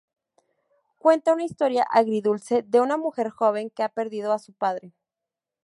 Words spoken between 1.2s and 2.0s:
una historia